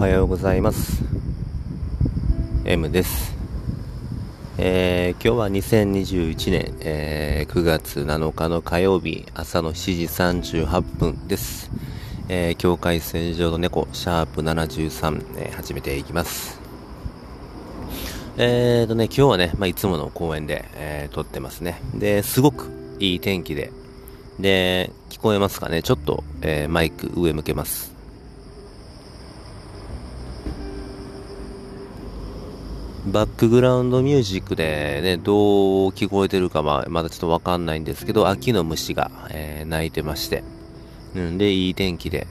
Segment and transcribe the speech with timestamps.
[0.00, 1.04] はようございます。
[2.64, 3.36] M です。
[4.56, 11.70] えー、今日は2021年、えー、9月7日の火曜日朝の7時38分です、
[12.30, 16.58] えー、境界線上の猫シャープ73、えー、始めていきます。
[18.38, 21.78] えーとね今日はね、まあ、いつもの公園で、えー、撮ってますね。
[21.94, 23.70] ですごくいい天気で。
[24.38, 25.82] で聞こえますかね？
[25.82, 27.99] ちょっと、えー、マイク上向けます。
[33.10, 40.44] バックグラウンドミュージックでね、どう聞こえてるかはまだちょっとわかんないんですけど、秋の虫が、えー、鳴いてまして、
[41.16, 42.28] うん、で、いい天気で、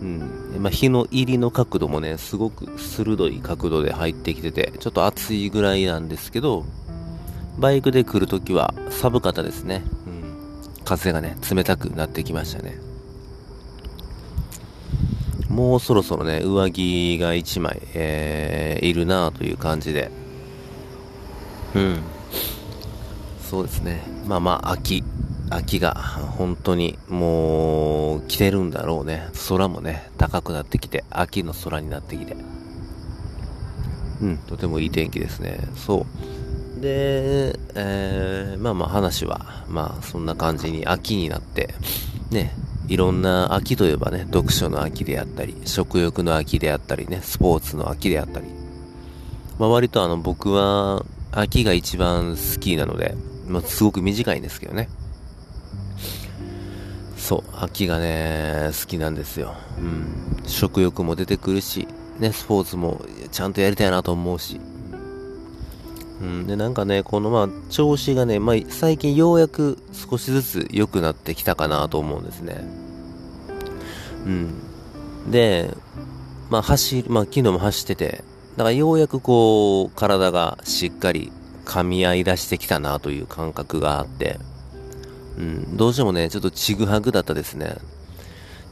[0.00, 0.20] うん、
[0.60, 6.64] まあ、日の入りの角度もね、すごく鋭い角度で入ってきてて、ちょっと暑いぐらいなんですけど、
[7.58, 9.82] バイクで来るときは寒かったですね。
[10.06, 12.78] うん、風がね、冷たくなってきましたね。
[15.54, 20.10] もうそろそろね、上着が1枚、えー、いるなという感じで。
[21.76, 22.00] うん。
[23.40, 24.02] そうですね。
[24.26, 25.04] まあまあ、秋。
[25.50, 29.28] 秋が本当にもう来てるんだろうね。
[29.48, 32.36] 空もね、高くなってきて、秋の空になってきて。
[34.22, 35.60] うん、とてもいい天気ですね。
[35.76, 36.04] そ
[36.78, 36.80] う。
[36.80, 41.74] で、えー、まあまあ話は、まあそんな感じに秋になって、
[42.30, 42.52] ね、
[42.88, 48.46] いろんな秋といえばね、読書の秋であったり、食欲の秋であったりね、スポーツの秋であったり。
[49.58, 53.14] まあ、割とあの僕は秋が一番好きなので、
[53.46, 54.88] まあ、すごく短いんですけどね。
[57.16, 59.54] そう、秋がね、好きなんですよ。
[59.78, 60.42] うん。
[60.46, 61.88] 食欲も出てくるし、
[62.18, 63.00] ね、スポーツも
[63.32, 64.60] ちゃんとやりたいなと思うし。
[66.24, 72.64] うん、で、なんかね、このまあ、調子がね、まあ、最近ようやく少しずつ良くなってきたかなと思うんですね。
[74.24, 75.30] うん。
[75.30, 75.70] で、
[76.48, 78.24] まあ、走る、まあ、昨日も走ってて、
[78.56, 81.30] だからようやくこう、体がしっかり
[81.66, 84.38] 噛み合い出してきたなという感覚があって、
[85.36, 87.76] うん、どうしてもね、ちょっとちぐはぐだったですね。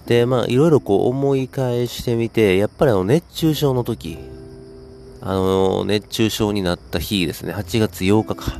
[0.07, 4.19] で、まあ、いろいろこう思い返してみて、やっぱりあの、熱中症の時、
[5.25, 8.59] あの、熱中症になった日ですね、8月8日か。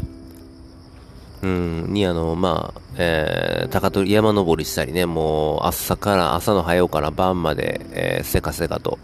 [1.43, 9.01] うん、にあの、まあ、えー、高取山登りしたりね、もう朝から、朝の早うから晩まで、えー、せかせかと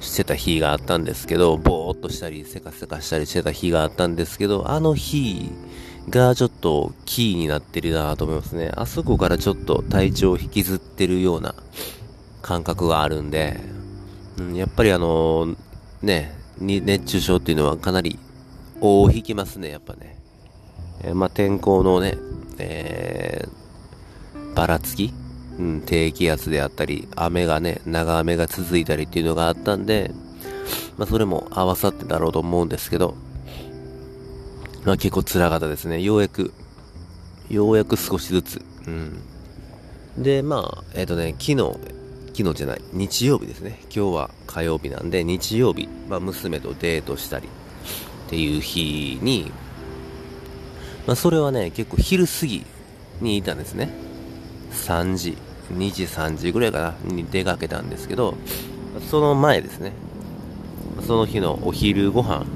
[0.00, 5.52] してた日があったんですけど、ぼーっとしたり、せかせかしたりしてた日があったんですけど、あの日
[6.10, 8.72] がちょっとキーになってるなと思いますね。
[8.74, 11.54] あそこからちょっと体調を引きずってるような
[12.42, 13.60] 感覚があるんで、
[14.36, 15.54] うん、やっぱりあの
[16.02, 18.18] ね、に熱中症っていうのはかなり
[18.80, 20.18] 大を引きますね、やっぱね。
[21.02, 22.16] えー、まあ、天候のね、
[22.58, 25.12] えー、ばらつき、
[25.58, 30.12] うん、低気圧であったり、雨がね、長雨が続いたりっていうのがあったんで、
[30.96, 33.16] まあ、それも合わさってだろうと思うんですけど、
[34.84, 36.00] まあ、結構辛かったですね。
[36.02, 36.52] ようやく、
[37.50, 38.62] ようやく少しずつ。
[38.86, 39.20] うん。
[40.16, 41.97] で、まあ、えっ、ー、とね、昨日、
[42.38, 43.80] 昨日じゃない、日曜日ですね。
[43.92, 49.50] 今日は火曜日なんで、日曜日、まあ、娘とデートしたりっていう日に、
[51.04, 52.64] まあ、それはね、結構昼過ぎ
[53.20, 53.90] にいたんですね。
[54.70, 55.36] 3時、
[55.72, 58.36] 2時、3時ぐらいかな、に出かけたんですけど、
[59.10, 59.90] その前ですね。
[61.04, 62.46] その日のお昼ご飯。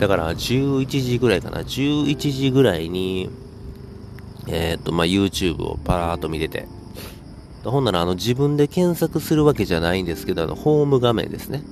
[0.00, 3.30] だから11時ぐらいかな、11時ぐらいに、
[4.48, 6.66] えっ、と、まあ、YouTube をパラーっと見てて、
[7.70, 11.62] ほんならあの自分で検索するわけじゃないんですけど、あのホーム画面ですね。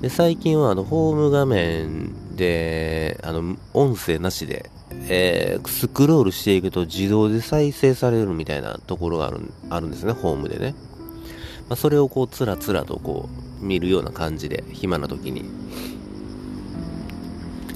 [0.00, 4.70] で最近はあのホーム画面で、あの、音声なしで、
[5.08, 10.74] えー、スクロールしていくと自動で再生されるみたいなところがあるあるんですね、ホームでね。
[11.68, 13.28] まあ、それをこう、つらつらとこ
[13.62, 15.44] う、見るような感じで、暇な時に。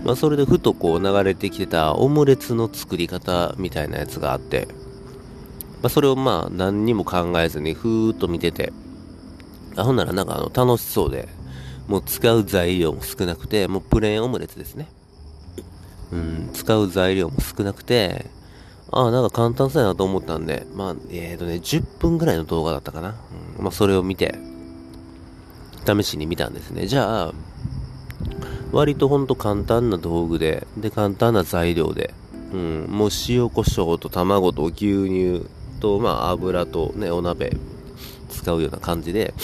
[0.04, 4.68] まあ、それでふとこう流れてきてたオムレツの作り方みたいなやつがあって、
[5.82, 8.72] まあ、それをまあ何にも考えずにふーっと見てて、
[9.76, 11.28] あ、ほんならなんかあの楽しそうで、
[11.86, 14.88] もう使う材料も少なくて、もうプレーンオムレツですね。
[16.10, 18.26] うん、使う材料も少なくて、
[18.90, 23.14] ああ、なんか簡単そうやなと思ったんで、まあ、えっ、ー、とね、10分ぐらいの動画だったかな。
[23.58, 24.34] うん、まあ、それを見て、
[25.86, 26.86] 試しに見たんですね。
[26.86, 27.34] じゃあ、
[28.72, 32.14] 割とほんと簡単な道具で、で、簡単な材料で、
[32.52, 35.46] うん、もう塩コショウと卵と牛乳
[35.78, 37.56] と、まあ、油とね、お鍋
[38.28, 39.34] 使うような感じで、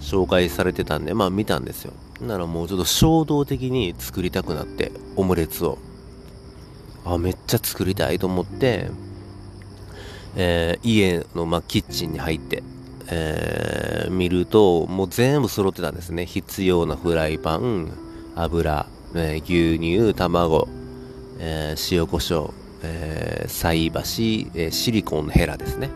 [0.00, 1.92] 紹介されてたんで、まあ見たんですよ。
[2.20, 5.78] ならもうちょっと衝動的に作りたくなって、オムレツを。
[7.04, 8.90] あ、めっちゃ作りたいと思って、
[10.36, 12.62] えー、家の、まあ、キッチンに入って、
[13.08, 16.26] えー、見ると、もう全部揃ってたんですね。
[16.26, 17.92] 必要なフライパン、
[18.34, 20.68] 油、え、牛乳、卵、
[21.38, 25.90] えー、塩コショウ、え、菜箸、えー、シリコンのヘラですね。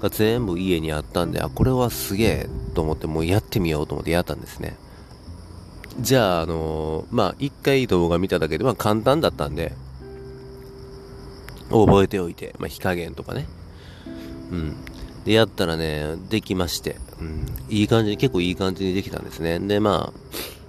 [0.00, 4.76] が全部家にあったんで、あ、これはすげえと思ってもうやってみようと思ってやったんですね。
[6.00, 9.72] じゃあ、あのー、まあ、一回動画見ただけで、まあ、簡単だったんで、
[11.70, 13.46] 覚えておいて、まあ、火加減とかね。
[14.50, 14.76] うん。
[15.24, 19.58] で、やったらね、できまして、うん、いい感じに、結構いい感じにできたんですね。
[19.58, 20.20] で、まあ、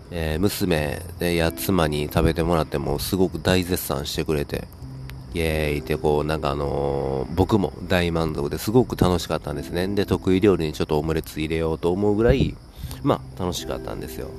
[0.09, 4.68] えー、娘でや妻に食べてもらってもすごく大絶賛してくれて、
[5.37, 9.87] イエーイってこう、なんかあのー、僕も大満足ですごく楽しかったんですね。
[9.87, 12.55] で、得意料理にちょっとオムレツ入れようと思うぐらい、
[13.03, 14.29] まあ、楽しかったんですよ。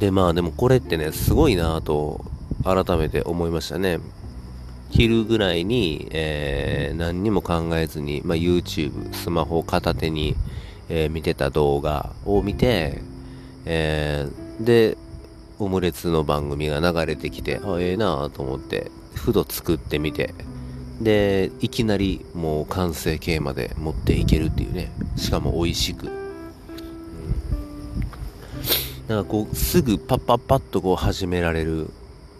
[0.00, 2.24] で、まあでもこれってね、すごいなぁと、
[2.64, 4.00] 改めて思いましたね。
[4.90, 10.36] 昼ぐらいに、えー、何にも考えずに、まあ、YouTube、スマホ片手に、
[10.88, 13.02] えー、見てた動画を見て、
[13.66, 14.96] えー、で、
[15.58, 20.34] オムレツの番組が流れてきて、あ、ええー、なと思って、ふと作ってみて、
[21.00, 24.92] で、いきなりもう完成形まで持っていけるっていうね。
[25.16, 26.06] しかも美味しく。
[26.06, 26.12] うん。
[29.08, 31.90] なんかこう、すぐパッパッパッとこう始められる、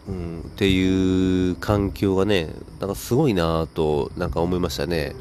[0.09, 2.49] うん、っていう環境がね、
[2.81, 5.15] なんかすごいなぁと、なんか思いましたね。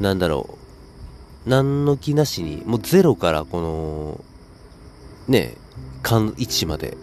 [0.00, 0.48] なんだろ
[1.46, 1.48] う。
[1.48, 4.24] 何の気なしに、もうゼロからこの、
[5.28, 5.56] ね、
[6.02, 6.96] 間1まで、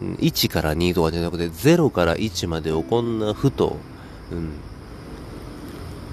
[0.00, 3.76] 1から2とかじゃなくて、0から1までをこんなふと、
[4.30, 4.52] うん、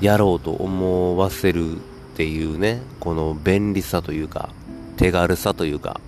[0.01, 1.79] やろうと思わせるっ
[2.15, 4.49] ていうね、この便利さというか、
[4.97, 5.99] 手軽さというか、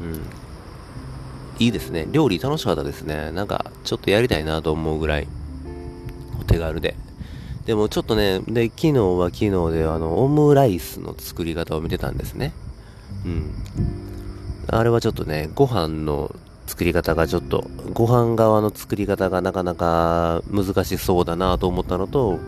[0.00, 2.06] うん、いいですね。
[2.10, 3.30] 料理楽しかったですね。
[3.32, 5.28] なんか、ちょっとやりたいなと思うぐらい、
[6.40, 6.96] お手軽で。
[7.66, 12.52] でもちょっとね、で、昨日は昨日で、あの、オムライスの作り方を見てたんですね。
[13.24, 13.54] うん。
[14.68, 16.34] あれはちょっとね、ご飯の
[16.66, 22.38] 作り方がちょっと、ご飯側の作り方がなかなか難しそうだなと思ったのと、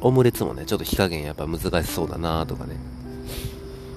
[0.00, 2.76] オムレツもね、ちょっと火加減やっぱ難しそうだなとかね。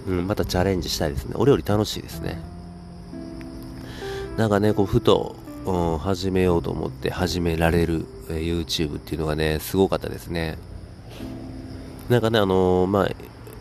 [0.07, 1.33] うん、またチャレンジしたいですね。
[1.35, 2.41] お料理楽しいですね。
[4.37, 5.35] なんかね、こう、ふと、
[5.65, 10.57] うん、始めようと思って始められる、え、YouTube っていうのがね、すごかったですね。
[12.09, 13.09] なんかね、あのー、まあ、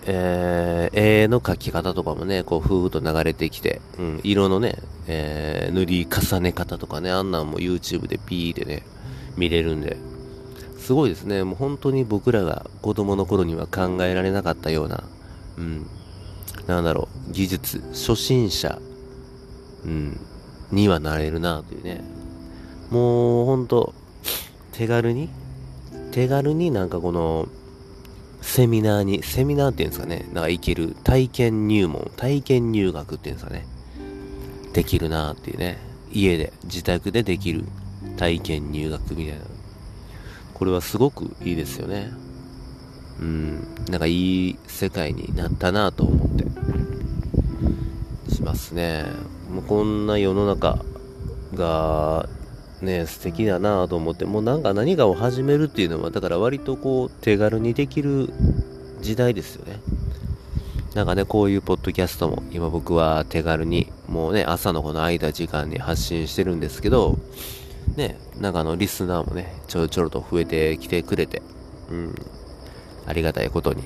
[0.09, 4.77] えー、絵の描き方とかもね、こう、ふーっと流れてきて、うん、色のね、
[5.09, 8.83] えー、塗り重ね方とかね、あんなんも YouTube でピーでね、
[9.37, 9.97] 見れるんで、
[10.79, 11.43] すごいですね。
[11.43, 15.03] もう本当に僕らが子供の頃には考えられなかったような、
[15.59, 15.87] うん、
[16.69, 18.79] なんだろう、技術、初心者、
[19.85, 20.21] うん、
[20.71, 22.05] にはなれるなというね。
[22.91, 23.93] もう本当
[24.71, 25.29] 手軽に、
[26.13, 27.49] 手軽になんかこの、
[28.41, 33.67] セミナーに、セミナーっていうんですかね、なんか行ける体験入門、体験入学っていうんですかね、
[34.73, 35.79] できるなーっていうね、
[36.13, 37.65] 家で、自宅でできる
[38.17, 39.41] 体験入学みたいな。
[40.55, 42.11] これはすごくいいですよね。
[43.21, 46.47] うん、なんかいい世界になったなと思って、
[48.35, 49.05] しますね。
[49.51, 50.79] もうこんな世の中
[51.55, 52.29] が
[52.83, 58.31] ね、素敵だなと思って、もうなんか何かを始めるっていうのは、だから割とこう、手軽にできる
[59.01, 59.81] 時代ですよね。
[60.95, 67.19] なんかね、こういうポッドキャストも、今僕は手軽に、もうね、朝のこの空いた時間に発信してるんですけど、
[67.97, 71.43] ね、なんかあの、リスナーもね、ちょろちょろと増えてきてくれて、
[71.91, 72.15] うん、
[73.07, 73.83] ありがたいことに、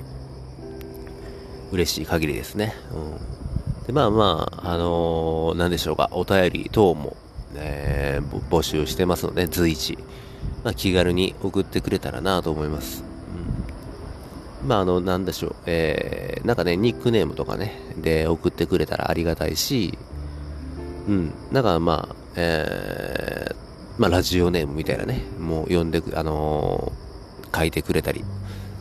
[1.73, 2.75] 嬉しい限りですね。
[2.93, 3.87] うん。
[3.87, 7.17] で、まあまあ、あのー、なんでしょうか、お便り等も、
[7.55, 9.99] えー、募集してますので、随時、
[10.65, 13.05] まあ、気軽に送ってくれたらなと思います。
[14.63, 19.99] うん、まあ、あの、なんでしょう、えー、なんかね、ニックネームとかね、で送ってくれたらありがたいし、
[21.09, 28.25] うん、なんかまあ、えー、まあ、ラジオネームみたいなね、もう呼んでく、あのー、書いてくれたり、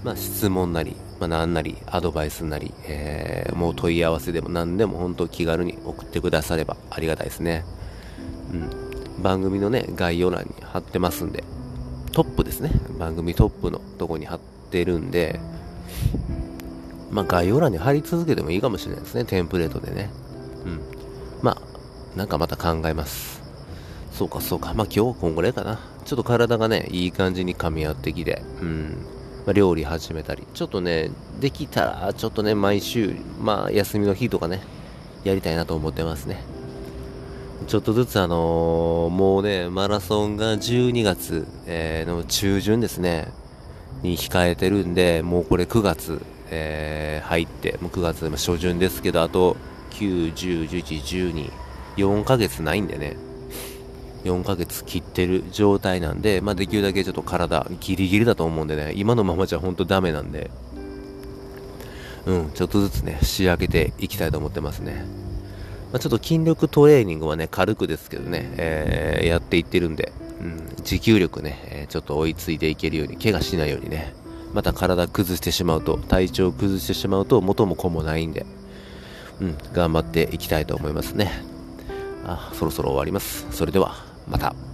[0.03, 7.65] まあ、質問なり、まあ、なんなり、アドバイスなり、えー、もう問い合わせでも何でも本当気軽に送ってくださればありがたいですね。
[8.53, 8.88] うん、
[9.21, 11.43] 番組のね、概要欄に貼ってますんで、
[12.11, 12.71] トップですね。
[12.97, 14.39] 番組トップのとこに貼っ
[14.71, 15.39] てるんで、
[17.11, 19.25] まあ概要欄に貼り続けてもいいかもしれないですね。
[19.25, 20.09] テンプレートでね。
[20.65, 20.79] うん。
[21.41, 23.41] まあ、なんかまた考えます。
[24.11, 24.73] そうかそうか。
[24.73, 25.79] まあ今日はこんぐらいかな。
[26.05, 29.05] ちょっと体がね、いい感じに噛み合ってきて、うん。
[29.45, 34.61] まあ、料理始めたり、ちょっとね、できたら、ちょっとね、毎週、まあ休みの日とかね、
[35.23, 36.43] やりたいなと思ってますね。
[37.67, 43.27] ちょっとずつあのー、もうね、マラソンが12月、えー、の中旬ですね、
[44.01, 49.57] に控えてるんで、もうこれ9月、えー、入って、もう9月初旬ですけど、あと
[49.91, 51.01] 9、10、11、
[51.33, 51.51] 12、
[51.97, 53.17] 4ヶ月ないんでね、
[54.23, 60.49] 4ヶ月切ってる状態なんで、まあ、できるだけちょっと体ギリギリだと思うんでね、今のままじゃほんとダメなんで、
[62.25, 65.28] うん、ちょっとずつね、仕上げていきたいと思ってますね。
[65.91, 74.13] まあ、ちょっと筋力トレーニングはね、軽くですけどね、えー、やっていってるんで、うん、持久力ね、え、ちょっと追いついていけるように、怪我しないようにね、
[74.53, 78.45] また体崩してしまうと、体調崩してしまうと元も子もないんで、
[79.41, 81.43] うん、頑張っていきたいと思いますね。
[82.25, 83.47] あ、そろそろ終わります。
[83.51, 83.95] それでは、
[84.27, 84.68] また。